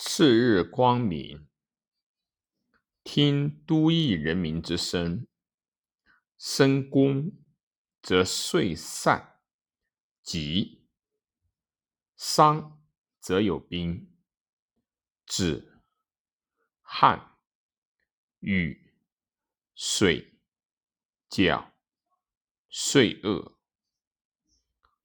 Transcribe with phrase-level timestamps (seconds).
[0.00, 1.48] 是日光明，
[3.02, 5.26] 听都邑人民之声。
[6.38, 7.32] 申公
[8.00, 9.40] 则岁散，
[10.22, 10.84] 吉；
[12.14, 12.80] 丧
[13.18, 14.08] 则有兵。
[15.26, 15.82] 子、
[16.80, 17.36] 汉、
[18.38, 18.94] 雨、
[19.74, 20.38] 水、
[21.28, 21.74] 角、
[22.68, 23.58] 岁恶。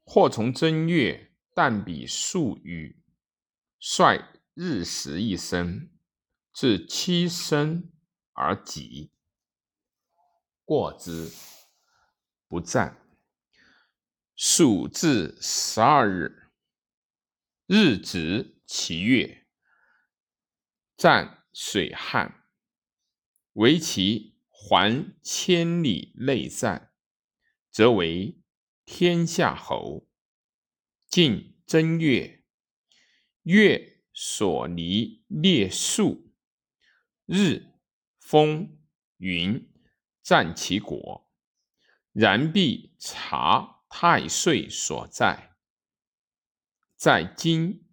[0.04, 3.04] 或从正月，旦比数雨，
[3.80, 4.43] 率。
[4.56, 5.90] 日食一生，
[6.54, 7.92] 至七生
[8.34, 9.12] 而己。
[10.64, 11.32] 过之，
[12.48, 13.00] 不战。
[14.36, 16.52] 数至十二日，
[17.66, 19.48] 日值其月，
[20.96, 22.46] 战水旱，
[23.54, 26.94] 为其还千里内战，
[27.72, 28.40] 则为
[28.86, 30.08] 天下侯。
[31.08, 32.44] 晋正月，
[33.44, 33.93] 月。
[34.14, 36.32] 所离列数，
[37.26, 37.74] 日
[38.20, 38.78] 风
[39.18, 39.74] 云
[40.22, 41.30] 占其国，
[42.12, 45.56] 然必察太岁所在，
[46.96, 47.90] 在金、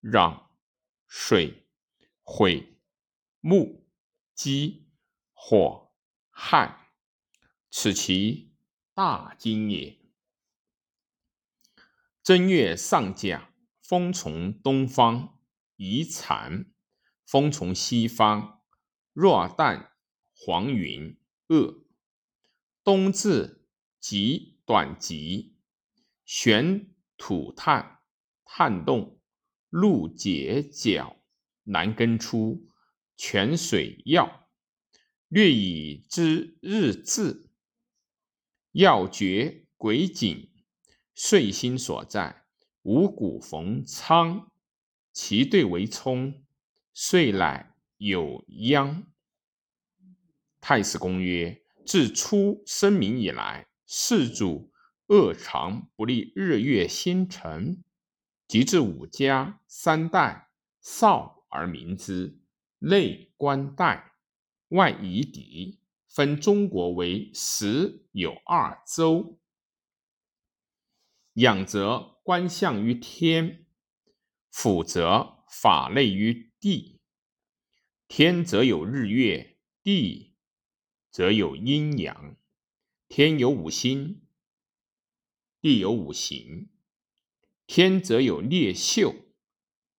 [0.00, 0.46] 壤、
[1.06, 1.68] 水、
[2.22, 2.78] 毁、
[3.40, 3.86] 木、
[4.34, 4.88] 鸡、
[5.32, 5.92] 火、
[6.30, 6.90] 亥，
[7.70, 8.54] 此其
[8.94, 9.98] 大经也。
[12.22, 15.39] 正月上甲，风从东方。
[15.82, 16.66] 宜残，
[17.24, 18.60] 风从西方。
[19.14, 19.92] 若旦
[20.34, 21.86] 黄云恶，
[22.84, 23.66] 冬至
[23.98, 25.56] 极短极，
[26.26, 28.00] 玄土炭，
[28.44, 29.18] 炭动，
[29.70, 31.16] 露结角，
[31.62, 32.68] 南根出，
[33.16, 34.50] 泉水耀。
[35.28, 37.48] 略以知日至，
[38.72, 40.50] 要绝鬼井，
[41.14, 42.44] 岁星所在，
[42.82, 44.49] 五谷逢仓。
[45.12, 46.44] 其对为冲，
[46.92, 49.06] 遂乃有殃。
[50.60, 54.70] 太史公曰：自初生民以来，世主
[55.06, 57.82] 恶常不立日月星辰，
[58.46, 60.50] 及至五家三代，
[60.80, 62.38] 少而民之，
[62.78, 64.12] 内观代，
[64.68, 69.40] 外夷狄，分中国为十有二州，
[71.34, 73.59] 仰则观象于天。
[74.50, 77.00] 辅则法类于地，
[78.08, 80.34] 天则有日月，地
[81.10, 82.36] 则有阴阳。
[83.08, 84.22] 天有五星，
[85.60, 86.70] 地有五行。
[87.66, 89.32] 天则有列宿，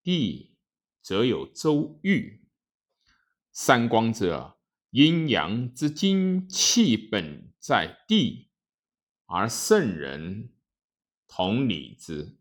[0.04, 0.58] 地
[1.02, 2.46] 则有周御。
[3.52, 4.60] 三光者，
[4.92, 8.50] 阴阳之精气本在地，
[9.26, 10.54] 而圣人
[11.28, 12.38] 同理之。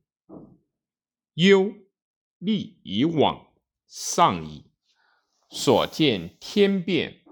[1.34, 1.72] 忧。
[2.40, 3.52] 历以往
[3.86, 4.64] 上矣，
[5.50, 7.22] 所见天变，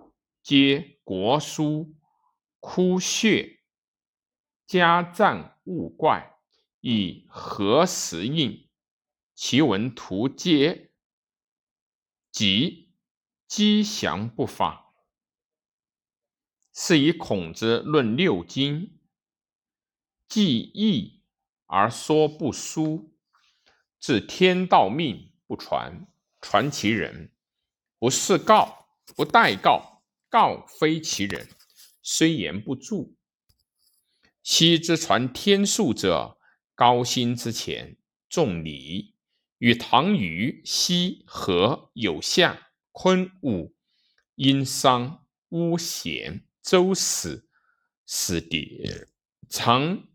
[0.42, 1.96] 皆国书
[2.60, 3.60] 枯血，
[4.66, 6.38] 家战物怪，
[6.80, 8.68] 以何时应？
[9.34, 10.92] 其文图皆
[12.30, 12.92] 即
[13.47, 14.92] 吉祥不法，
[16.74, 19.00] 是以孔子论六经，
[20.28, 21.22] 记义
[21.64, 23.17] 而说不书。
[23.98, 26.06] 自天道命不传，
[26.41, 27.31] 传其人；
[27.98, 31.48] 不是告，不待告，告非其人。
[32.03, 33.10] 虽言不著。
[34.42, 36.38] 昔之传天数者，
[36.75, 37.97] 高辛之前，
[38.28, 39.14] 重礼。
[39.59, 43.75] 与唐虞、西河有夏、昆、武、
[44.36, 47.48] 殷、商、巫、咸、周史、
[48.06, 49.09] 史迭、
[49.48, 50.06] 常、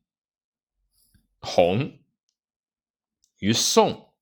[1.42, 2.00] 洪。
[3.44, 4.16] 于宋，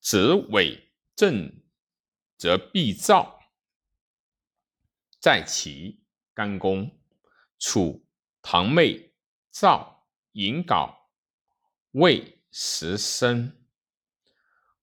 [0.00, 1.60] 则伪正
[2.38, 3.38] 则必造，
[5.20, 6.98] 在齐干公，
[7.58, 8.08] 楚
[8.40, 9.12] 堂妹
[9.50, 11.10] 赵尹镐，
[11.90, 13.68] 魏时申。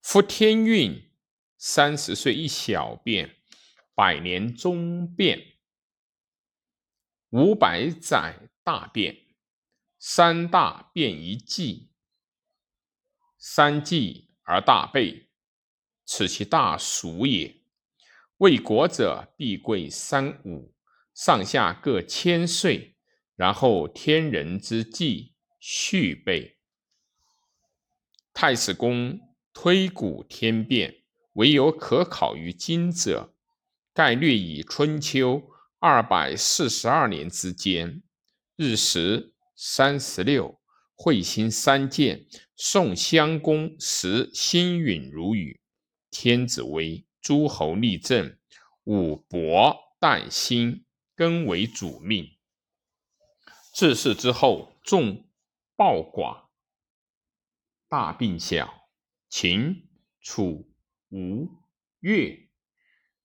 [0.04, 1.12] 夫天运，
[1.58, 3.38] 三十岁一小变，
[3.96, 5.58] 百年中变，
[7.30, 9.26] 五百载大变，
[9.98, 11.95] 三大变一季。
[13.48, 15.30] 三季而大备，
[16.04, 17.62] 此其大俗也。
[18.38, 20.74] 为国者必贵三五，
[21.14, 22.98] 上下各千岁，
[23.36, 26.58] 然后天人之际续备。
[28.34, 29.20] 太史公
[29.54, 31.04] 推古天变，
[31.34, 33.36] 唯有可考于今者，
[33.94, 38.02] 盖略以春秋二百四十二年之间，
[38.56, 40.60] 日食三十六。
[40.96, 42.26] 彗星三见，
[42.56, 45.60] 宋襄公时星陨如雨，
[46.10, 48.38] 天子威，诸侯立政，
[48.86, 52.32] 武伯旦兴，更为主命。
[53.74, 55.28] 自世之后，众
[55.76, 56.46] 暴寡，
[57.90, 58.88] 大病小，
[59.28, 59.90] 秦、
[60.22, 60.72] 楚、
[61.10, 61.50] 吴、
[62.00, 62.48] 越、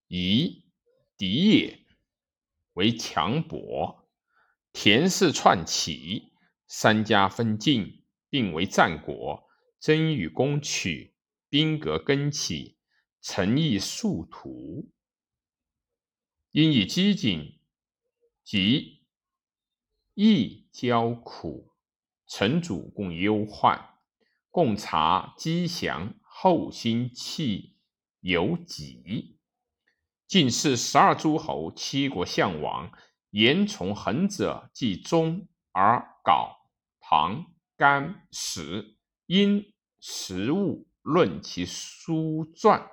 [0.08, 0.64] 夷、
[1.16, 1.78] 狄也
[2.73, 4.08] 为强伯，
[4.73, 6.29] 田氏篡起，
[6.72, 9.43] 三家分晋，并为战国。
[9.81, 11.17] 争与攻取，
[11.49, 12.76] 兵革更起，
[13.20, 14.88] 城邑数土。
[16.52, 17.58] 因以饥馑
[18.44, 19.02] 及。
[20.14, 21.72] 易交苦，
[22.28, 23.99] 臣主共忧患，
[24.50, 27.78] 共察吉祥，后心气
[28.20, 29.40] 有己。
[30.28, 32.93] 晋是十二诸侯，七国相王，
[33.31, 36.59] 言从恒者，即忠而稿
[37.12, 37.46] 唐
[37.76, 38.96] 干史
[39.26, 42.88] 因实物论其书传，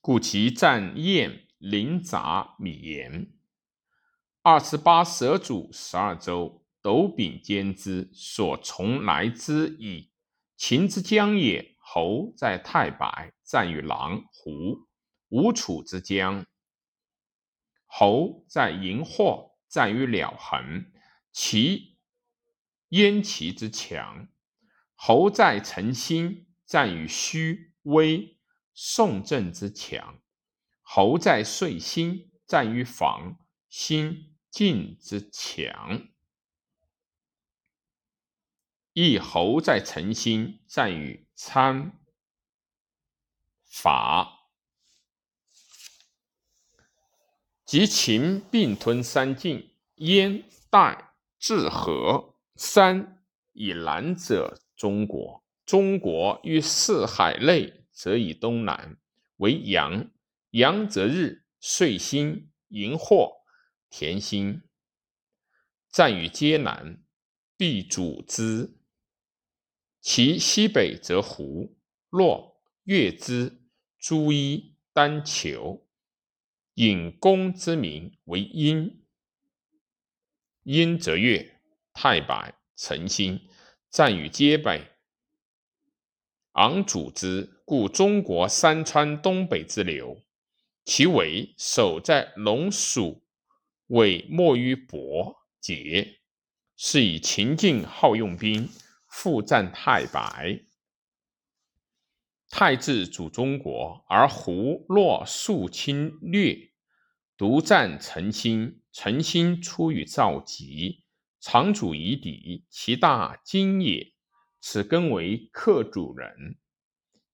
[0.00, 3.32] 故其战宴临杂米言。
[4.42, 10.10] 二十八蛇主十二州，斗柄兼之，所从来之矣。
[10.56, 14.88] 秦之疆也，侯在太白，战于狼狐；
[15.28, 16.44] 吴楚之疆，
[17.86, 20.90] 侯在荧惑，战于了衡。
[21.40, 21.96] 其
[22.88, 24.26] 燕齐之强，
[24.96, 28.36] 侯在陈兴，战于虚微。
[28.74, 30.20] 宋郑之强，
[30.82, 33.38] 侯在遂心，战于房
[33.68, 34.34] 兴。
[34.50, 36.08] 晋之强，
[38.92, 42.00] 亦侯在诚心，战于参
[43.64, 44.48] 法，
[47.64, 51.07] 及秦并吞三晋，燕、代、
[51.38, 55.44] 至河三以南者，中国。
[55.64, 58.96] 中国于四海内，则以东南
[59.36, 60.10] 为阳，
[60.52, 63.38] 阳则日，岁星，荧惑。
[63.90, 64.62] 田星，
[65.90, 67.02] 战于皆南，
[67.56, 68.76] 必主之。
[70.00, 71.76] 其西北则胡、
[72.10, 73.62] 洛、越之，
[73.98, 75.86] 诸夷、丹丘，
[76.74, 78.97] 引公之名为殷。
[80.62, 81.60] 殷则越、
[81.92, 83.40] 太白、陈星，
[83.90, 84.92] 战于皆北，
[86.52, 87.54] 昂主之。
[87.68, 90.22] 故中国山川东北之流，
[90.86, 93.22] 其尾守在龙属。
[93.88, 96.20] 为莫于伯节，
[96.78, 98.70] 是以秦晋好用兵，
[99.06, 100.60] 复战太白。
[102.48, 106.70] 太治主中国，而胡洛数侵略，
[107.36, 108.77] 独占陈兴。
[108.92, 111.04] 陈兴出于赵吉，
[111.40, 114.12] 常主夷狄，其大今也。
[114.60, 116.58] 此更为客主人，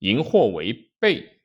[0.01, 1.41] 荧惑为备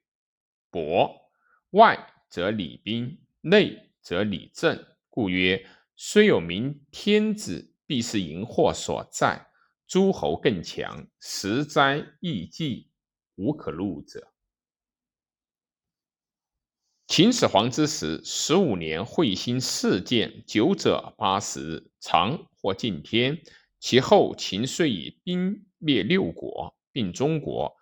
[0.69, 1.31] 伯，
[1.69, 4.85] 外则礼兵，内则礼政。
[5.09, 5.65] 故曰：
[5.95, 9.47] 虽有明天子，必是荧惑所在。
[9.87, 12.91] 诸侯更强，时哉易计，
[13.35, 14.33] 无可入者。
[17.09, 23.41] 秦始皇之时，十五年会兴四建，久者八十日，长或近天。
[23.79, 27.75] 其后，秦遂以兵灭六国，并中国，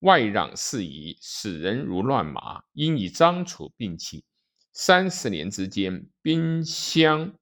[0.00, 2.64] 外攘四夷，使人如乱麻。
[2.72, 4.24] 因以张楚并起。
[4.72, 7.38] 三十年之间，兵相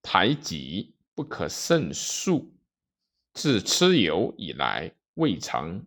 [0.00, 2.56] 台疾，不可胜数。
[3.34, 5.84] 自蚩尤以来，未尝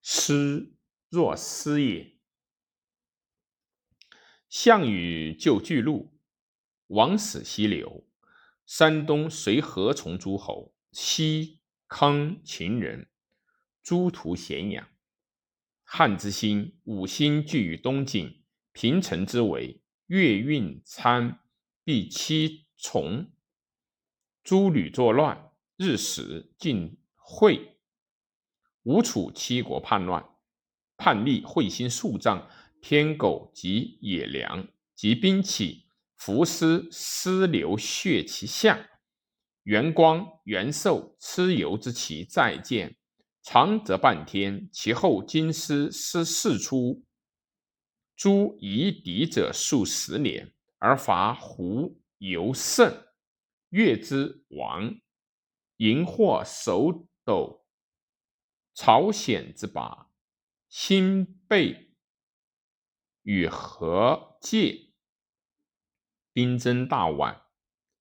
[0.00, 0.70] 失
[1.08, 2.18] 若失也。
[4.48, 6.18] 项羽救巨鹿，
[6.88, 8.06] 王死西流。
[8.66, 10.74] 山东随何从诸侯？
[10.92, 13.08] 西康秦人，
[13.82, 14.88] 诸徒咸阳。
[15.82, 21.40] 汉之兴，五星聚于东晋，平城之围，越运参，
[21.84, 23.32] 必七重。
[24.44, 27.78] 诸吕作乱，日使晋会。
[28.82, 30.28] 吴楚七国叛乱，
[30.98, 32.50] 叛逆会兴数丈，
[32.82, 35.86] 天狗及野良及兵器，
[36.16, 38.90] 伏尸尸流血其下。
[39.62, 42.96] 元光、元寿、蚩尤之旗再见。
[43.42, 47.04] 长则半天，其后金师师四出，
[48.16, 53.06] 诸夷狄者数十年，而伐胡尤胜，
[53.70, 54.98] 越之亡，
[55.76, 57.64] 荧惑首斗，
[58.74, 60.07] 朝鲜之拔，
[60.68, 61.94] 新备
[63.22, 64.92] 与何界，
[66.32, 67.42] 兵争大宛，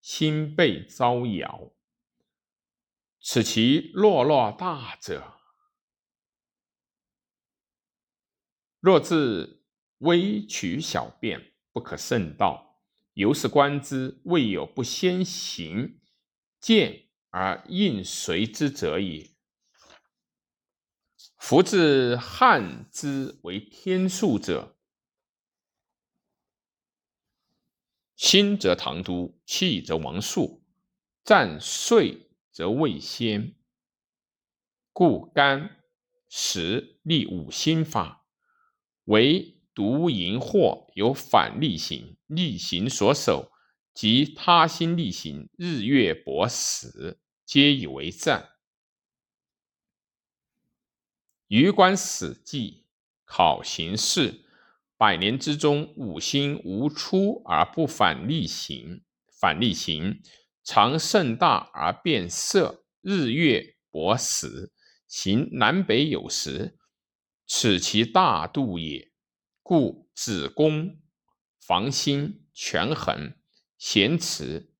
[0.01, 1.73] 新备招摇。
[3.21, 5.39] 此其落落大者，
[8.79, 9.65] 若自
[9.99, 12.81] 微取小便，不可胜道。
[13.13, 15.99] 由是观之，未有不先行
[16.59, 19.36] 见而应随之者也。
[21.37, 24.75] 夫自汉之为天数者，
[28.15, 30.63] 兴则唐都，气则王术，
[31.23, 33.55] 战遂则未先。
[34.91, 35.83] 故干
[36.27, 38.25] 时立五心法，
[39.05, 42.17] 唯独淫惑有反力行。
[42.25, 43.51] 逆行所守，
[43.93, 48.56] 及他心逆行，日月薄死，皆以为战。
[51.47, 52.83] 余观《史记》，
[53.25, 54.45] 考形势，
[54.97, 59.03] 百年之中，五星无出而不反逆行，
[59.39, 60.21] 反逆行
[60.63, 64.73] 常盛大而变色，日月薄死，
[65.07, 66.77] 行南北有时，
[67.45, 69.11] 此其大度也。
[69.61, 70.99] 故子宫。
[71.59, 73.35] 防心、权衡、
[73.77, 74.71] 贤辞，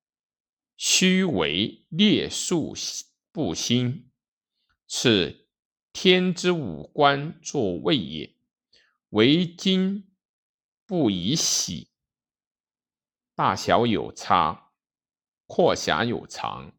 [0.77, 2.73] 虚为列数
[3.33, 4.09] 不兴，
[4.87, 5.46] 此
[5.99, 8.35] 天之五官作位也。
[9.09, 10.07] 为今
[10.85, 11.89] 不以喜，
[13.33, 14.73] 大小有差，
[15.47, 16.71] 阔狭有长，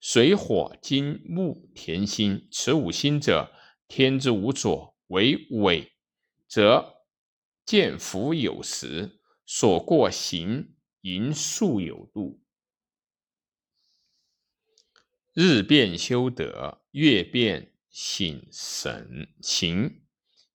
[0.00, 3.52] 水火金木田心，此五心者，
[3.86, 5.92] 天之五左，为尾，
[6.48, 6.96] 则
[7.64, 9.20] 见福有时。
[9.46, 12.42] 所过行盈数有度，
[15.32, 20.02] 日变修德，月变醒神行，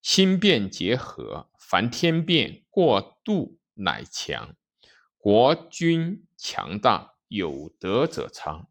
[0.02, 1.50] 心变结合。
[1.58, 4.58] 凡天变过度，乃强。
[5.16, 8.68] 国君强大，有德者昌；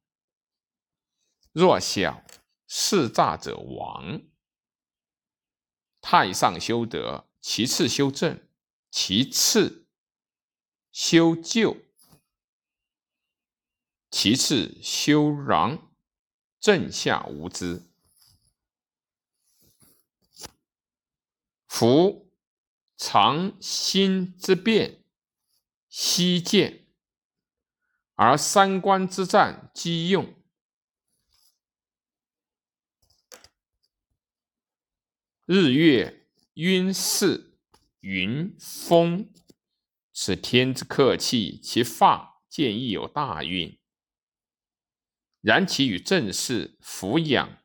[1.53, 2.23] 弱小，
[2.67, 4.21] 势诈者亡。
[6.03, 8.47] 太上修德，其次修正，
[8.91, 9.87] 其次。
[10.93, 11.75] 修旧，
[14.11, 15.81] 其次修攘，
[16.61, 17.88] 正下无知。
[21.69, 22.33] 夫
[22.97, 25.05] 常心之变，
[25.89, 26.87] 悉见；
[28.15, 30.35] 而三观之战，机用。
[35.45, 37.59] 日月晕视，
[38.01, 39.33] 云风。
[40.13, 43.79] 此天之客气，其发见亦有大运。
[45.41, 47.63] 然其与正事俯仰，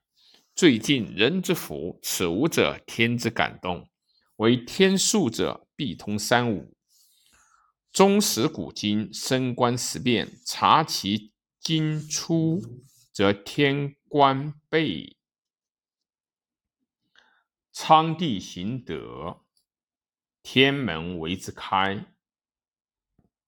[0.53, 1.99] 最近人之福。
[2.03, 3.89] 此五者，天之感动。
[4.37, 6.75] 为天数者，必通三五。
[7.91, 12.59] 终始古今，升观时变，察其经出，
[13.11, 15.17] 则天官备。
[17.71, 19.45] 苍帝行德，
[20.41, 22.07] 天门为之开。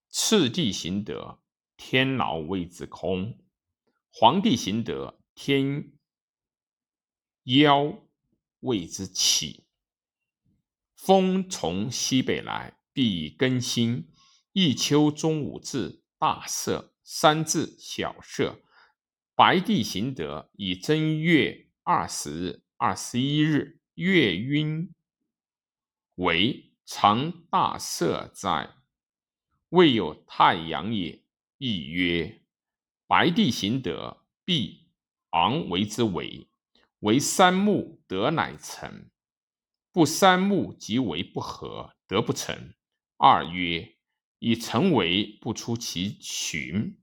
[0.10, 1.42] 次第行德，
[1.76, 3.38] 天牢为之空；
[4.12, 5.92] 黄帝行德，天
[7.44, 8.02] 妖
[8.60, 9.65] 为之起。
[11.06, 14.10] 风从西北来，必更新。
[14.54, 18.56] 一秋中午至，大赦；三至，小赦。
[19.36, 24.92] 白帝行德，以正月二十日、二十一日，月晕
[26.16, 28.74] 为常大赦哉？
[29.70, 31.24] 未有太阳也，
[31.60, 32.42] 亦曰：
[33.06, 34.88] 白帝行德，必
[35.30, 36.48] 昂为之为。
[37.02, 39.12] 为三木，德乃成；
[39.96, 42.74] 不三木，即为不和，德不成。
[43.16, 43.96] 二曰：
[44.40, 47.02] 以成为，不出其群。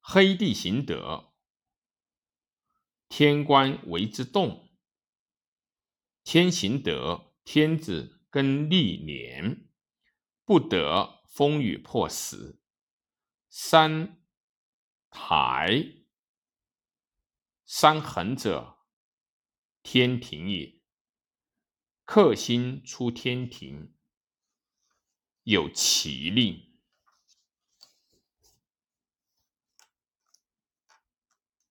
[0.00, 1.34] 黑地行德，
[3.08, 4.70] 天官为之动。
[6.22, 9.68] 天行德，天子更历年。
[10.44, 12.62] 不得风雨破时，
[13.48, 14.22] 三
[15.10, 16.04] 台
[17.64, 18.78] 三横者，
[19.82, 20.75] 天庭也。
[22.06, 23.92] 克星出天庭，
[25.42, 26.65] 有奇令。